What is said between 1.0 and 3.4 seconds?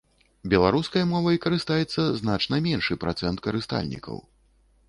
мовай карыстаецца значна меншы працэнт